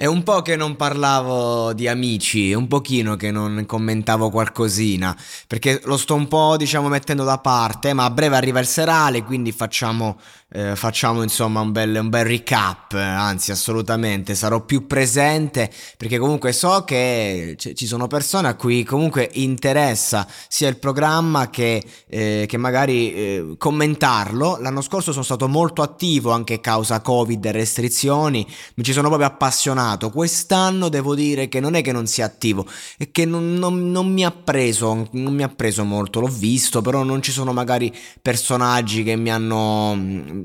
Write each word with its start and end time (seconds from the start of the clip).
È 0.00 0.06
un 0.06 0.22
po' 0.22 0.40
che 0.40 0.56
non 0.56 0.76
parlavo 0.76 1.74
di 1.74 1.86
amici, 1.86 2.54
un 2.54 2.68
pochino 2.68 3.16
che 3.16 3.30
non 3.30 3.64
commentavo 3.66 4.30
qualcosina, 4.30 5.14
perché 5.46 5.78
lo 5.84 5.98
sto 5.98 6.14
un 6.14 6.26
po', 6.26 6.56
diciamo, 6.56 6.88
mettendo 6.88 7.22
da 7.22 7.36
parte, 7.36 7.92
ma 7.92 8.04
a 8.04 8.10
breve 8.10 8.36
arriva 8.36 8.60
il 8.60 8.66
serale, 8.66 9.22
quindi 9.22 9.52
facciamo 9.52 10.16
eh, 10.52 10.74
facciamo 10.74 11.22
insomma 11.22 11.60
un 11.60 11.70
bel, 11.70 11.96
un 12.00 12.08
bel 12.08 12.24
recap, 12.24 12.94
anzi 12.94 13.52
assolutamente 13.52 14.34
sarò 14.34 14.64
più 14.64 14.86
presente 14.86 15.70
perché 15.96 16.18
comunque 16.18 16.52
so 16.52 16.82
che 16.84 17.54
c- 17.56 17.72
ci 17.74 17.86
sono 17.86 18.08
persone 18.08 18.48
a 18.48 18.56
cui 18.56 18.82
comunque 18.82 19.30
interessa 19.34 20.26
sia 20.48 20.68
il 20.68 20.78
programma 20.78 21.50
che, 21.50 21.84
eh, 22.08 22.46
che 22.48 22.56
magari 22.56 23.14
eh, 23.14 23.54
commentarlo. 23.58 24.58
L'anno 24.60 24.80
scorso 24.80 25.12
sono 25.12 25.24
stato 25.24 25.46
molto 25.46 25.82
attivo 25.82 26.32
anche 26.32 26.60
causa 26.60 27.00
Covid 27.00 27.44
e 27.44 27.52
restrizioni, 27.52 28.44
mi 28.74 28.82
ci 28.82 28.92
sono 28.92 29.06
proprio 29.06 29.28
appassionato. 29.28 29.89
Quest'anno 29.96 30.88
devo 30.88 31.14
dire 31.14 31.48
che 31.48 31.60
non 31.60 31.74
è 31.74 31.82
che 31.82 31.92
non 31.92 32.06
sia 32.06 32.26
attivo, 32.26 32.66
è 32.96 33.10
che 33.10 33.24
non, 33.24 33.54
non, 33.54 33.90
non 33.90 34.12
mi 34.12 34.24
ha 34.24 34.30
preso, 34.30 35.08
non 35.12 35.34
mi 35.34 35.42
ha 35.42 35.48
preso 35.48 35.84
molto, 35.84 36.20
l'ho 36.20 36.28
visto, 36.28 36.82
però 36.82 37.02
non 37.02 37.22
ci 37.22 37.32
sono 37.32 37.52
magari 37.52 37.92
personaggi 38.22 39.02
che 39.02 39.16
mi 39.16 39.30
hanno 39.30 39.92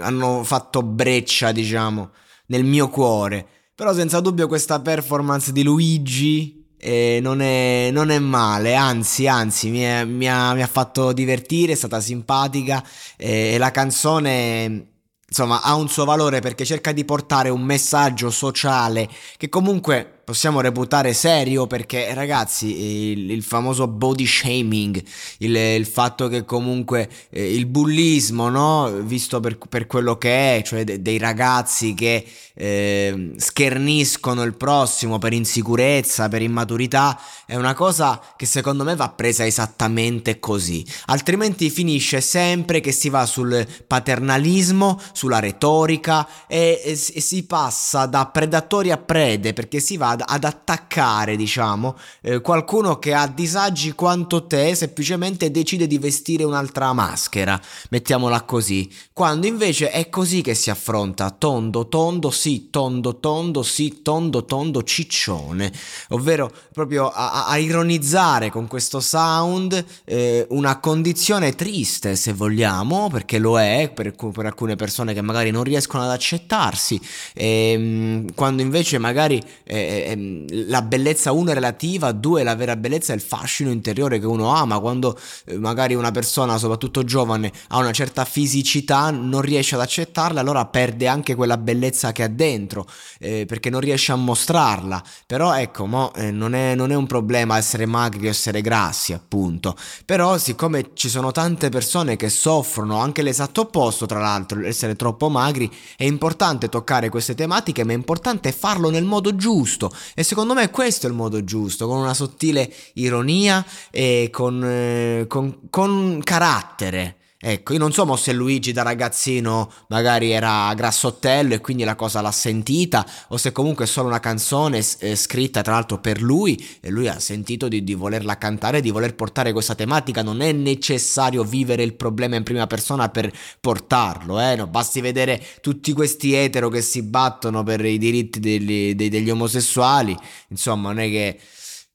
hanno 0.00 0.44
fatto 0.44 0.82
breccia, 0.82 1.52
diciamo, 1.52 2.10
nel 2.46 2.64
mio 2.64 2.88
cuore. 2.88 3.46
Però 3.74 3.94
senza 3.94 4.20
dubbio 4.20 4.46
questa 4.46 4.80
performance 4.80 5.52
di 5.52 5.62
Luigi 5.62 6.60
eh, 6.76 7.18
non, 7.22 7.40
è, 7.40 7.90
non, 7.92 8.10
è, 8.10 8.18
male, 8.18 8.74
anzi, 8.74 9.26
anzi, 9.26 9.70
mi, 9.70 9.80
è, 9.80 10.04
mi, 10.04 10.28
ha, 10.28 10.52
mi, 10.54 10.62
ha, 10.62 10.66
fatto 10.66 11.12
divertire, 11.12 11.72
è 11.72 11.76
stata 11.76 12.00
simpatica 12.00 12.84
eh, 13.16 13.56
la 13.58 13.70
canzone 13.70 14.89
insomma 15.30 15.62
ha 15.62 15.76
un 15.76 15.88
suo 15.88 16.04
valore 16.04 16.40
perché 16.40 16.64
cerca 16.64 16.90
di 16.90 17.04
portare 17.04 17.50
un 17.50 17.62
messaggio 17.62 18.30
sociale 18.30 19.08
che 19.36 19.48
comunque 19.48 20.19
possiamo 20.30 20.60
reputare 20.60 21.12
serio 21.12 21.66
perché 21.66 22.14
ragazzi 22.14 23.10
il, 23.10 23.32
il 23.32 23.42
famoso 23.42 23.88
body 23.88 24.24
shaming 24.24 25.02
il, 25.38 25.56
il, 25.56 25.86
fatto 25.86 26.28
che 26.28 26.44
comunque 26.44 27.10
eh, 27.30 27.52
il 27.52 27.66
bullismo 27.66 28.48
no 28.48 28.92
visto 29.02 29.40
per, 29.40 29.58
per 29.68 29.88
quello 29.88 30.18
che 30.18 30.58
è 30.58 30.62
cioè 30.62 30.84
de, 30.84 31.02
dei 31.02 31.18
ragazzi 31.18 31.94
che 31.94 32.24
eh, 32.54 33.32
scherniscono 33.38 34.44
il 34.44 34.54
prossimo 34.54 35.18
per 35.18 35.32
insicurezza 35.32 36.28
per 36.28 36.42
immaturità 36.42 37.20
è 37.50 37.56
una 37.56 37.74
cosa 37.74 38.20
che 38.36 38.46
secondo 38.46 38.84
me 38.84 38.94
va 38.94 39.08
presa 39.08 39.44
esattamente 39.44 40.38
così. 40.38 40.86
Altrimenti 41.06 41.68
finisce 41.68 42.20
sempre 42.20 42.78
che 42.78 42.92
si 42.92 43.08
va 43.08 43.26
sul 43.26 43.66
paternalismo 43.88 45.00
sulla 45.12 45.40
retorica 45.40 46.28
e, 46.46 46.80
e, 46.84 46.92
e 46.92 47.20
si 47.20 47.42
passa 47.44 48.06
da 48.06 48.26
predatori 48.26 48.92
a 48.92 48.98
prede 48.98 49.52
perché 49.52 49.80
si 49.80 49.96
va 49.96 50.16
ad, 50.26 50.44
ad 50.44 50.44
attaccare, 50.44 51.36
diciamo, 51.36 51.96
eh, 52.22 52.40
qualcuno 52.40 52.98
che 52.98 53.14
ha 53.14 53.26
disagi 53.26 53.92
quanto 53.92 54.46
te, 54.46 54.74
semplicemente 54.74 55.50
decide 55.50 55.86
di 55.86 55.98
vestire 55.98 56.44
un'altra 56.44 56.92
maschera, 56.92 57.60
mettiamola 57.90 58.42
così. 58.42 58.90
Quando 59.12 59.46
invece 59.46 59.90
è 59.90 60.08
così 60.08 60.40
che 60.40 60.54
si 60.54 60.70
affronta, 60.70 61.30
tondo, 61.30 61.88
tondo, 61.88 62.30
sì, 62.30 62.68
tondo, 62.70 63.18
tondo, 63.18 63.62
sì, 63.62 64.02
tondo, 64.02 64.44
tondo, 64.44 64.82
ciccione, 64.82 65.72
ovvero 66.08 66.50
proprio 66.72 67.08
a, 67.08 67.46
a 67.46 67.58
ironizzare 67.58 68.50
con 68.50 68.66
questo 68.66 69.00
sound 69.00 69.84
eh, 70.04 70.46
una 70.50 70.78
condizione 70.78 71.54
triste, 71.54 72.16
se 72.16 72.32
vogliamo, 72.32 73.08
perché 73.10 73.38
lo 73.38 73.58
è 73.60 73.90
per, 73.94 74.14
per 74.14 74.46
alcune 74.46 74.76
persone 74.76 75.14
che 75.14 75.20
magari 75.20 75.50
non 75.50 75.64
riescono 75.64 76.02
ad 76.02 76.10
accettarsi, 76.10 77.00
e, 77.34 77.72
ehm, 77.72 78.34
quando 78.34 78.62
invece 78.62 78.98
magari 78.98 79.42
eh, 79.64 80.09
ehm, 80.10 80.68
la 80.68 80.82
bellezza 80.82 81.32
uno 81.32 81.50
è 81.50 81.54
relativa, 81.54 82.12
due 82.12 82.42
la 82.42 82.54
vera 82.54 82.76
bellezza 82.76 83.12
è 83.12 83.16
il 83.16 83.22
fascino 83.22 83.70
interiore 83.70 84.18
che 84.18 84.26
uno 84.26 84.54
ama, 84.54 84.78
quando 84.78 85.18
eh, 85.46 85.58
magari 85.58 85.94
una 85.94 86.10
persona, 86.10 86.58
soprattutto 86.58 87.04
giovane, 87.04 87.52
ha 87.68 87.78
una 87.78 87.92
certa 87.92 88.24
fisicità, 88.24 89.10
non 89.10 89.40
riesce 89.40 89.74
ad 89.74 89.80
accettarla, 89.80 90.40
allora 90.40 90.66
perde 90.66 91.06
anche 91.06 91.34
quella 91.34 91.56
bellezza 91.56 92.12
che 92.12 92.22
ha 92.22 92.28
dentro, 92.28 92.86
eh, 93.18 93.44
perché 93.46 93.70
non 93.70 93.80
riesce 93.80 94.12
a 94.12 94.16
mostrarla, 94.16 95.02
però 95.26 95.56
ecco, 95.56 95.86
mo, 95.86 96.12
eh, 96.14 96.30
non, 96.30 96.54
è, 96.54 96.74
non 96.74 96.90
è 96.90 96.94
un 96.94 97.06
problema 97.06 97.56
essere 97.56 97.86
magri 97.86 98.26
o 98.26 98.30
essere 98.30 98.60
grassi, 98.60 99.12
appunto, 99.12 99.76
però 100.04 100.38
siccome 100.38 100.90
ci 100.94 101.08
sono 101.08 101.32
tante 101.32 101.68
persone 101.68 102.16
che 102.16 102.28
soffrono 102.28 102.98
anche 102.98 103.22
l'esatto 103.22 103.62
opposto, 103.62 104.06
tra 104.06 104.20
l'altro, 104.20 104.64
essere 104.64 104.96
troppo 104.96 105.28
magri, 105.28 105.70
è 105.96 106.04
importante 106.04 106.68
toccare 106.68 107.08
queste 107.08 107.34
tematiche, 107.34 107.84
ma 107.84 107.92
è 107.92 107.94
importante 107.94 108.52
farlo 108.52 108.90
nel 108.90 109.04
modo 109.04 109.34
giusto 109.36 109.89
e 110.14 110.22
secondo 110.22 110.54
me 110.54 110.70
questo 110.70 111.06
è 111.06 111.10
il 111.10 111.16
modo 111.16 111.44
giusto, 111.44 111.86
con 111.86 111.98
una 111.98 112.14
sottile 112.14 112.72
ironia 112.94 113.64
e 113.90 114.28
con, 114.32 114.62
eh, 114.64 115.24
con, 115.28 115.68
con 115.70 116.20
carattere. 116.22 117.19
Ecco, 117.42 117.72
io 117.72 117.78
non 117.78 117.90
so 117.90 118.16
se 118.16 118.34
Luigi 118.34 118.70
da 118.70 118.82
ragazzino 118.82 119.72
magari 119.88 120.30
era 120.30 120.74
grassottello 120.74 121.54
e 121.54 121.60
quindi 121.60 121.84
la 121.84 121.94
cosa 121.94 122.20
l'ha 122.20 122.30
sentita, 122.30 123.06
o 123.28 123.38
se 123.38 123.50
comunque 123.50 123.86
è 123.86 123.88
solo 123.88 124.08
una 124.08 124.20
canzone 124.20 124.84
eh, 124.98 125.16
scritta 125.16 125.62
tra 125.62 125.72
l'altro 125.72 126.00
per 126.00 126.20
lui 126.20 126.62
e 126.80 126.90
lui 126.90 127.08
ha 127.08 127.18
sentito 127.18 127.68
di, 127.68 127.82
di, 127.82 127.94
volerla 127.94 128.36
cantare, 128.36 128.82
di 128.82 128.90
voler 128.90 129.14
portare 129.14 129.52
questa 129.52 129.74
tematica. 129.74 130.22
Non 130.22 130.42
è 130.42 130.52
necessario 130.52 131.42
vivere 131.42 131.82
il 131.82 131.94
problema 131.94 132.36
in 132.36 132.42
prima 132.42 132.66
persona 132.66 133.08
per 133.08 133.32
portarlo, 133.58 134.38
eh? 134.38 134.56
no, 134.56 134.66
basti 134.66 135.00
vedere 135.00 135.42
tutti 135.62 135.94
questi 135.94 136.34
etero 136.34 136.68
che 136.68 136.82
si 136.82 137.00
battono 137.00 137.62
per 137.62 137.82
i 137.82 137.96
diritti 137.96 138.38
degli, 138.38 138.94
degli, 138.94 139.08
degli 139.08 139.30
omosessuali, 139.30 140.14
insomma, 140.48 140.88
non 140.88 140.98
è 140.98 141.08
che 141.08 141.38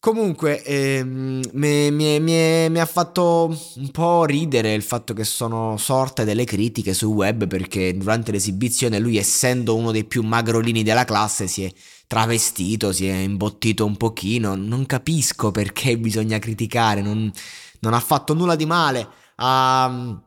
Comunque, 0.00 0.62
ehm, 0.62 1.42
mi, 1.52 2.80
ha 2.80 2.86
fatto 2.86 3.54
un 3.76 3.90
po' 3.90 4.24
ridere 4.24 4.72
il 4.72 4.82
fatto 4.82 5.12
che 5.12 5.24
sono 5.24 5.76
sorte 5.76 6.24
delle 6.24 6.44
critiche 6.44 6.94
sul 6.94 7.10
web 7.14 7.46
perché 7.46 7.94
durante 7.94 8.32
l'esibizione 8.32 8.98
lui, 8.98 9.18
essendo 9.18 9.76
uno 9.76 9.90
dei 9.90 10.04
più 10.04 10.22
magrolini 10.22 10.82
della 10.82 11.04
classe, 11.04 11.46
si 11.48 11.64
è 11.64 11.72
travestito, 12.06 12.92
si 12.92 13.08
è 13.08 13.14
imbottito 13.14 13.84
un 13.84 13.98
pochino. 13.98 14.54
Non 14.54 14.86
capisco 14.86 15.50
perché 15.50 15.98
bisogna 15.98 16.38
criticare, 16.38 17.02
non, 17.02 17.30
non 17.80 17.92
ha 17.92 18.00
fatto 18.00 18.32
nulla 18.32 18.56
di 18.56 18.64
male. 18.64 19.06
Ha 19.36 20.18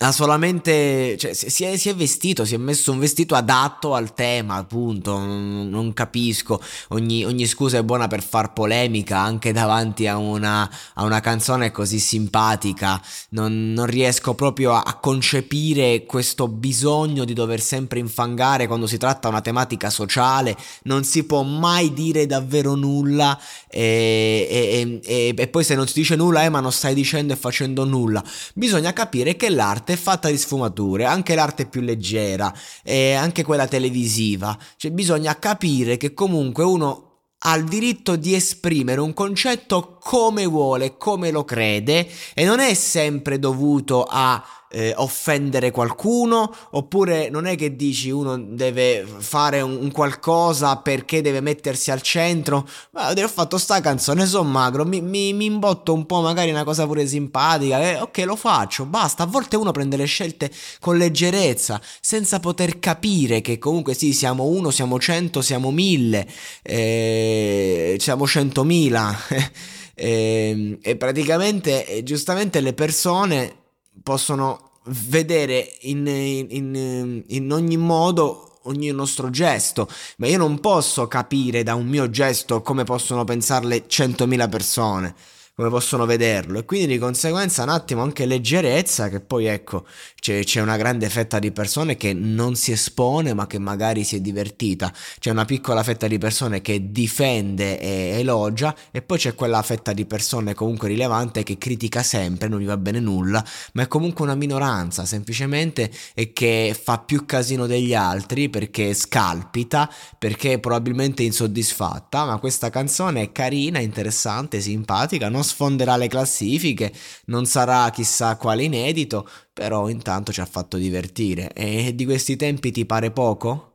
ha 0.00 0.12
solamente, 0.12 1.16
cioè, 1.18 1.32
si, 1.32 1.64
è, 1.64 1.76
si, 1.76 1.88
è, 1.88 1.94
vestito, 1.94 2.44
si 2.44 2.54
è 2.54 2.56
messo 2.56 2.92
un 2.92 3.00
vestito 3.00 3.34
adatto 3.34 3.94
al 3.94 4.14
tema, 4.14 4.54
appunto, 4.54 5.18
non, 5.18 5.68
non 5.68 5.92
capisco, 5.92 6.62
ogni, 6.90 7.24
ogni, 7.24 7.46
scusa 7.46 7.78
è 7.78 7.82
buona 7.82 8.06
per 8.06 8.22
far 8.22 8.52
polemica 8.52 9.18
anche 9.18 9.50
davanti 9.50 10.06
a 10.06 10.16
una, 10.16 10.70
a 10.94 11.02
una 11.02 11.18
canzone 11.18 11.72
così 11.72 11.98
simpatica, 11.98 13.02
non, 13.30 13.72
non 13.72 13.86
riesco 13.86 14.34
proprio 14.34 14.72
a, 14.74 14.82
a, 14.86 14.98
concepire 14.98 16.04
questo 16.04 16.46
bisogno 16.46 17.24
di 17.24 17.32
dover 17.32 17.60
sempre 17.60 17.98
infangare 17.98 18.68
quando 18.68 18.86
si 18.86 18.98
tratta 18.98 19.26
una 19.26 19.40
tematica 19.40 19.90
sociale, 19.90 20.56
non 20.84 21.02
si 21.02 21.24
può 21.24 21.42
mai 21.42 21.92
dire 21.92 22.24
davvero 22.26 22.76
nulla 22.76 23.36
e, 23.68 24.46
e, 24.48 25.00
e, 25.04 25.34
e 25.36 25.48
poi 25.48 25.64
se 25.64 25.74
non 25.74 25.88
si 25.88 25.94
dice 25.94 26.14
nulla, 26.14 26.44
eh 26.44 26.50
ma 26.50 26.60
non 26.60 26.70
stai 26.70 26.94
dicendo 26.94 27.32
e 27.32 27.36
facendo 27.36 27.84
nulla, 27.84 28.22
bisogna 28.54 28.92
capire 28.92 29.34
che 29.34 29.50
l'arte 29.50 29.86
l'arte 29.88 29.92
è 29.92 29.96
fatta 29.96 30.28
di 30.28 30.36
sfumature, 30.36 31.04
anche 31.04 31.34
l'arte 31.34 31.66
più 31.66 31.80
leggera 31.80 32.52
e 32.82 33.14
anche 33.14 33.44
quella 33.44 33.66
televisiva. 33.66 34.56
Cioè 34.76 34.90
bisogna 34.90 35.38
capire 35.38 35.96
che 35.96 36.12
comunque 36.12 36.64
uno 36.64 37.04
ha 37.42 37.54
il 37.54 37.64
diritto 37.64 38.16
di 38.16 38.34
esprimere 38.34 39.00
un 39.00 39.14
concetto 39.14 39.97
come 40.08 40.46
vuole, 40.46 40.96
come 40.96 41.30
lo 41.30 41.44
crede 41.44 42.08
e 42.32 42.46
non 42.46 42.60
è 42.60 42.72
sempre 42.72 43.38
dovuto 43.38 44.04
a 44.08 44.42
eh, 44.70 44.94
offendere 44.96 45.70
qualcuno 45.70 46.50
oppure 46.70 47.28
non 47.28 47.44
è 47.44 47.56
che 47.56 47.76
dici 47.76 48.08
uno 48.08 48.38
deve 48.38 49.06
fare 49.18 49.60
un, 49.60 49.76
un 49.78 49.90
qualcosa 49.90 50.76
perché 50.78 51.20
deve 51.20 51.42
mettersi 51.42 51.90
al 51.90 52.00
centro. 52.00 52.66
Ma 52.92 53.10
ho 53.10 53.28
fatto 53.28 53.58
sta 53.58 53.82
canzone 53.82 54.24
sono 54.24 54.48
magro 54.48 54.86
mi, 54.86 55.02
mi, 55.02 55.34
mi, 55.34 55.44
imbotto 55.44 55.92
un 55.92 56.06
po' 56.06 56.22
magari 56.22 56.48
una 56.48 56.64
cosa 56.64 56.86
pure 56.86 57.06
simpatica 57.06 57.78
eh, 57.78 58.00
ok 58.00 58.18
lo 58.24 58.36
faccio 58.36 58.86
basta. 58.86 59.24
A 59.24 59.26
volte 59.26 59.56
uno 59.56 59.72
prende 59.72 59.98
le 59.98 60.06
scelte 60.06 60.50
con 60.80 60.96
leggerezza 60.96 61.78
senza 62.00 62.40
poter 62.40 62.78
capire 62.78 63.42
che 63.42 63.58
comunque 63.58 63.92
sì 63.92 64.14
siamo 64.14 64.44
uno 64.44 64.70
siamo 64.70 64.98
cento 64.98 65.42
siamo 65.42 65.70
mille 65.70 66.26
eh, 66.62 67.96
siamo 67.98 68.26
centomila 68.26 69.14
e, 69.98 70.78
e 70.80 70.96
praticamente 70.96 71.84
eh, 71.86 72.02
giustamente 72.04 72.60
le 72.60 72.72
persone 72.72 73.56
possono 74.02 74.70
vedere 74.84 75.76
in, 75.80 76.06
in, 76.06 77.24
in 77.26 77.52
ogni 77.52 77.76
modo 77.76 78.60
ogni 78.62 78.90
nostro 78.92 79.28
gesto, 79.30 79.88
ma 80.18 80.28
io 80.28 80.38
non 80.38 80.60
posso 80.60 81.08
capire 81.08 81.62
da 81.64 81.74
un 81.74 81.86
mio 81.86 82.08
gesto 82.10 82.62
come 82.62 82.84
possono 82.84 83.24
pensarle 83.24 83.86
100.000 83.86 84.48
persone 84.48 85.14
come 85.58 85.70
possono 85.70 86.06
vederlo. 86.06 86.60
E 86.60 86.64
quindi 86.64 86.86
di 86.86 86.98
conseguenza 86.98 87.64
un 87.64 87.70
attimo 87.70 88.02
anche 88.02 88.26
leggerezza 88.26 89.08
che 89.08 89.18
poi 89.18 89.46
ecco 89.46 89.84
c'è, 90.14 90.44
c'è, 90.44 90.60
una 90.60 90.76
grande 90.76 91.08
fetta 91.08 91.40
di 91.40 91.50
persone 91.50 91.96
che 91.96 92.12
non 92.12 92.54
si 92.54 92.70
espone 92.70 93.34
ma 93.34 93.48
che 93.48 93.58
magari 93.58 94.04
si 94.04 94.14
è 94.14 94.20
divertita. 94.20 94.92
C'è 95.18 95.32
una 95.32 95.44
piccola 95.44 95.82
fetta 95.82 96.06
di 96.06 96.16
persone 96.16 96.60
che 96.60 96.92
difende 96.92 97.80
e 97.80 98.20
elogia 98.20 98.72
e 98.92 99.02
poi 99.02 99.18
c'è 99.18 99.34
quella 99.34 99.60
fetta 99.62 99.92
di 99.92 100.06
persone 100.06 100.54
comunque 100.54 100.86
rilevante 100.86 101.42
che 101.42 101.58
critica 101.58 102.04
sempre 102.04 102.46
non 102.46 102.60
gli 102.60 102.66
va 102.66 102.76
bene 102.76 103.00
nulla 103.00 103.44
ma 103.72 103.82
è 103.82 103.88
comunque 103.88 104.24
una 104.24 104.36
minoranza 104.36 105.04
semplicemente 105.04 105.90
e 106.14 106.32
che 106.32 106.76
fa 106.80 106.98
più 106.98 107.26
casino 107.26 107.66
degli 107.66 107.94
altri 107.94 108.48
perché 108.48 108.94
scalpita 108.94 109.92
perché 110.16 110.60
probabilmente 110.60 111.24
insoddisfatta. 111.24 112.26
Ma 112.26 112.38
questa 112.38 112.70
canzone 112.70 113.22
è 113.22 113.32
carina 113.32 113.80
interessante 113.80 114.60
simpatica 114.60 115.28
non 115.28 115.46
sfonderà 115.48 115.96
le 115.96 116.06
classifiche, 116.06 116.92
non 117.26 117.46
sarà 117.46 117.90
chissà 117.90 118.36
quale 118.36 118.62
inedito, 118.62 119.28
però 119.52 119.88
intanto 119.88 120.30
ci 120.32 120.40
ha 120.40 120.46
fatto 120.46 120.76
divertire. 120.76 121.52
E 121.52 121.94
di 121.94 122.04
questi 122.04 122.36
tempi 122.36 122.70
ti 122.70 122.84
pare 122.86 123.10
poco? 123.10 123.72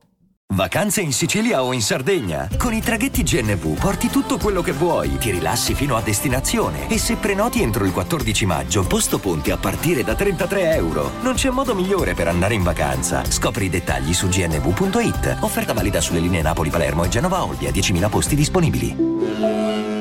Vacanze 0.54 1.02
in 1.02 1.12
Sicilia 1.12 1.64
o 1.64 1.74
in 1.74 1.82
Sardegna? 1.82 2.48
Con 2.60 2.74
i 2.74 2.82
traghetti 2.82 3.24
GNV 3.24 3.80
porti 3.80 4.10
tutto 4.10 4.38
quello 4.38 4.62
che 4.62 4.72
vuoi, 4.72 5.18
ti 5.18 5.32
rilassi 5.32 5.74
fino 5.74 5.96
a 5.96 6.02
destinazione 6.02 6.88
e 6.90 7.00
se 7.00 7.16
prenoti 7.16 7.64
entro 7.64 7.86
il 7.86 7.92
14 7.92 8.46
maggio, 8.46 8.84
posto 8.86 9.18
ponti 9.18 9.50
a 9.50 9.58
partire 9.58 10.04
da 10.04 10.14
33 10.14 10.76
euro. 10.76 11.14
Non 11.24 11.34
c'è 11.34 11.50
modo 11.50 11.74
migliore 11.74 12.14
per 12.14 12.28
andare 12.28 12.54
in 12.54 12.62
vacanza. 12.62 13.26
Scopri 13.26 13.66
i 13.66 13.70
dettagli 13.70 14.14
su 14.14 14.28
gnv.it. 14.28 15.38
Offerta 15.40 15.74
valida 15.74 16.00
sulle 16.00 16.20
linee 16.20 16.44
Napoli-Palermo 16.44 17.04
e 17.04 17.10
Genova-Olbia, 17.10 17.72
10.000 17.72 18.10
posti 18.10 18.36
disponibili. 18.36 19.93